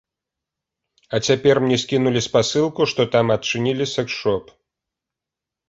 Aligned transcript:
А 1.17 1.19
цяпер 1.31 1.55
мне 1.65 1.77
скінулі 1.83 2.21
спасылку, 2.29 2.81
што 2.95 3.01
там 3.13 3.25
адчынілі 3.39 3.85
сэкс-шоп. 3.95 4.53